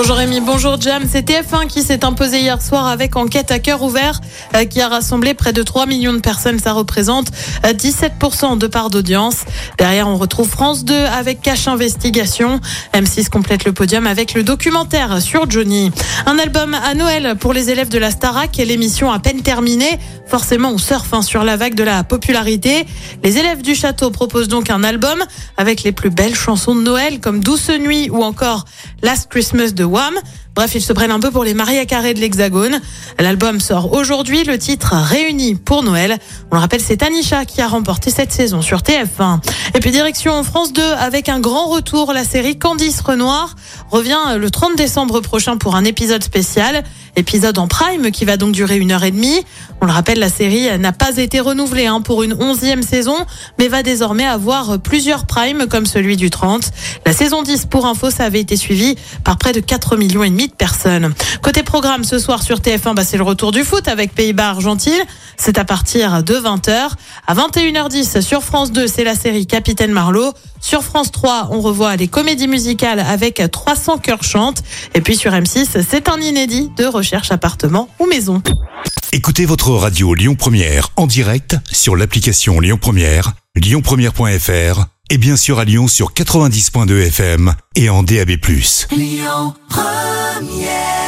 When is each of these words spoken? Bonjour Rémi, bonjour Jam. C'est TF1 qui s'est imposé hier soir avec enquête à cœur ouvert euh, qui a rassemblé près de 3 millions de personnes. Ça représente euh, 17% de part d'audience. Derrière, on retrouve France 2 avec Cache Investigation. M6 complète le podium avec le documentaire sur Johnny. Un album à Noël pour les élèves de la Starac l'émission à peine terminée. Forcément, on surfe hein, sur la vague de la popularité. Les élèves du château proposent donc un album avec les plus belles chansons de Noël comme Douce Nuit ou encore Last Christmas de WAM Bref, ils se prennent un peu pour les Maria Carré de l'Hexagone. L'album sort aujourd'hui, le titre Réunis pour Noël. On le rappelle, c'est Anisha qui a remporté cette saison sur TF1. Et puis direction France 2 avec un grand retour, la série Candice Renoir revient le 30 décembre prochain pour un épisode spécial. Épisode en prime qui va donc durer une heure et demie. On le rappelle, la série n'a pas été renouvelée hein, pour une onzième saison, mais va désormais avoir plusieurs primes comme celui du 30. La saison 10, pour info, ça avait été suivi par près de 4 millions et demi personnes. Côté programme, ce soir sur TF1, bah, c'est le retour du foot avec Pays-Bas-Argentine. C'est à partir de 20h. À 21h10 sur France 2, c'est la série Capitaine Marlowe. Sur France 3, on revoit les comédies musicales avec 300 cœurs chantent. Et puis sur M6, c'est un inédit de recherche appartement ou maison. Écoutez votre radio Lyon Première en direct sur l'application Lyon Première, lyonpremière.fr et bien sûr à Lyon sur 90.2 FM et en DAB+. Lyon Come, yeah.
Bonjour 0.00 0.14
Rémi, 0.14 0.40
bonjour 0.40 0.80
Jam. 0.80 1.02
C'est 1.10 1.28
TF1 1.28 1.66
qui 1.66 1.82
s'est 1.82 2.04
imposé 2.04 2.38
hier 2.38 2.62
soir 2.62 2.86
avec 2.86 3.16
enquête 3.16 3.50
à 3.50 3.58
cœur 3.58 3.82
ouvert 3.82 4.20
euh, 4.54 4.64
qui 4.64 4.80
a 4.80 4.86
rassemblé 4.86 5.34
près 5.34 5.52
de 5.52 5.60
3 5.60 5.86
millions 5.86 6.12
de 6.12 6.20
personnes. 6.20 6.60
Ça 6.60 6.72
représente 6.72 7.32
euh, 7.66 7.72
17% 7.72 8.58
de 8.58 8.66
part 8.68 8.90
d'audience. 8.90 9.38
Derrière, 9.76 10.06
on 10.06 10.16
retrouve 10.16 10.48
France 10.48 10.84
2 10.84 10.94
avec 10.94 11.42
Cache 11.42 11.66
Investigation. 11.66 12.60
M6 12.94 13.28
complète 13.28 13.64
le 13.64 13.72
podium 13.72 14.06
avec 14.06 14.34
le 14.34 14.44
documentaire 14.44 15.20
sur 15.20 15.50
Johnny. 15.50 15.90
Un 16.26 16.38
album 16.38 16.74
à 16.74 16.94
Noël 16.94 17.34
pour 17.34 17.52
les 17.52 17.70
élèves 17.70 17.88
de 17.88 17.98
la 17.98 18.12
Starac 18.12 18.56
l'émission 18.56 19.10
à 19.10 19.18
peine 19.18 19.42
terminée. 19.42 19.98
Forcément, 20.28 20.70
on 20.70 20.78
surfe 20.78 21.12
hein, 21.12 21.22
sur 21.22 21.42
la 21.42 21.56
vague 21.56 21.74
de 21.74 21.82
la 21.82 22.04
popularité. 22.04 22.86
Les 23.24 23.38
élèves 23.38 23.62
du 23.62 23.74
château 23.74 24.10
proposent 24.10 24.48
donc 24.48 24.70
un 24.70 24.84
album 24.84 25.18
avec 25.56 25.82
les 25.82 25.90
plus 25.90 26.10
belles 26.10 26.36
chansons 26.36 26.76
de 26.76 26.82
Noël 26.82 27.18
comme 27.18 27.40
Douce 27.40 27.70
Nuit 27.70 28.10
ou 28.10 28.22
encore 28.22 28.64
Last 29.02 29.28
Christmas 29.30 29.72
de 29.72 29.87
WAM 29.88 30.18
Bref, 30.58 30.74
ils 30.74 30.82
se 30.82 30.92
prennent 30.92 31.12
un 31.12 31.20
peu 31.20 31.30
pour 31.30 31.44
les 31.44 31.54
Maria 31.54 31.86
Carré 31.86 32.14
de 32.14 32.18
l'Hexagone. 32.18 32.80
L'album 33.20 33.60
sort 33.60 33.92
aujourd'hui, 33.92 34.42
le 34.42 34.58
titre 34.58 34.92
Réunis 34.92 35.54
pour 35.54 35.84
Noël. 35.84 36.18
On 36.50 36.56
le 36.56 36.60
rappelle, 36.60 36.80
c'est 36.80 37.00
Anisha 37.04 37.44
qui 37.44 37.60
a 37.60 37.68
remporté 37.68 38.10
cette 38.10 38.32
saison 38.32 38.60
sur 38.60 38.78
TF1. 38.78 39.38
Et 39.76 39.78
puis 39.78 39.92
direction 39.92 40.42
France 40.42 40.72
2 40.72 40.82
avec 40.82 41.28
un 41.28 41.38
grand 41.38 41.68
retour, 41.68 42.12
la 42.12 42.24
série 42.24 42.58
Candice 42.58 43.00
Renoir 43.02 43.54
revient 43.92 44.18
le 44.36 44.50
30 44.50 44.74
décembre 44.74 45.20
prochain 45.20 45.58
pour 45.58 45.76
un 45.76 45.84
épisode 45.84 46.24
spécial. 46.24 46.82
Épisode 47.14 47.58
en 47.58 47.68
prime 47.68 48.10
qui 48.10 48.24
va 48.24 48.36
donc 48.36 48.50
durer 48.50 48.78
une 48.78 48.90
heure 48.90 49.04
et 49.04 49.12
demie. 49.12 49.44
On 49.80 49.86
le 49.86 49.92
rappelle, 49.92 50.18
la 50.18 50.28
série 50.28 50.76
n'a 50.76 50.90
pas 50.90 51.18
été 51.18 51.38
renouvelée 51.38 51.86
hein, 51.86 52.00
pour 52.00 52.24
une 52.24 52.32
onzième 52.32 52.82
saison, 52.82 53.14
mais 53.60 53.68
va 53.68 53.84
désormais 53.84 54.26
avoir 54.26 54.80
plusieurs 54.80 55.24
primes 55.24 55.66
comme 55.68 55.86
celui 55.86 56.16
du 56.16 56.30
30. 56.30 56.68
La 57.06 57.12
saison 57.12 57.44
10, 57.44 57.66
pour 57.66 57.86
info, 57.86 58.10
ça 58.10 58.24
avait 58.24 58.40
été 58.40 58.56
suivi 58.56 58.96
par 59.22 59.38
près 59.38 59.52
de 59.52 59.60
4 59.60 59.96
millions 59.96 60.24
et 60.24 60.30
demi 60.30 60.47
personnes. 60.56 61.14
Côté 61.42 61.62
programme, 61.62 62.04
ce 62.04 62.18
soir 62.18 62.42
sur 62.42 62.58
TF1, 62.58 62.94
bah, 62.94 63.04
c'est 63.04 63.16
le 63.16 63.22
retour 63.22 63.52
du 63.52 63.64
foot 63.64 63.88
avec 63.88 64.14
Pays-Bas-Argentine. 64.14 65.02
C'est 65.36 65.58
à 65.58 65.64
partir 65.64 66.22
de 66.22 66.34
20h. 66.34 66.90
À 67.26 67.34
21h10 67.34 68.20
sur 68.20 68.42
France 68.42 68.72
2, 68.72 68.86
c'est 68.86 69.04
la 69.04 69.14
série 69.14 69.46
Capitaine 69.46 69.92
Marlowe. 69.92 70.32
Sur 70.60 70.82
France 70.82 71.12
3, 71.12 71.48
on 71.52 71.60
revoit 71.60 71.96
les 71.96 72.08
comédies 72.08 72.48
musicales 72.48 73.00
avec 73.00 73.42
300 73.50 73.98
cœurs 73.98 74.24
chantent. 74.24 74.62
Et 74.94 75.00
puis 75.00 75.16
sur 75.16 75.32
M6, 75.32 75.84
c'est 75.88 76.08
un 76.08 76.20
inédit 76.20 76.70
de 76.76 76.86
recherche 76.86 77.30
appartement 77.30 77.88
ou 77.98 78.06
maison. 78.06 78.42
Écoutez 79.12 79.46
votre 79.46 79.70
radio 79.70 80.12
Lyon 80.14 80.34
Première 80.34 80.90
en 80.96 81.06
direct 81.06 81.56
sur 81.72 81.96
l'application 81.96 82.60
Lyon 82.60 82.78
Première, 82.80 83.32
lyonpremière.fr 83.56 84.84
et 85.10 85.18
bien 85.18 85.36
sûr 85.36 85.58
à 85.58 85.64
Lyon 85.64 85.88
sur 85.88 86.12
90.2 86.12 87.06
FM 87.06 87.54
et 87.74 87.88
en 87.88 88.02
DAB+. 88.02 88.32
Lyon 88.90 89.54
Come, 90.38 90.46
yeah. 90.50 91.07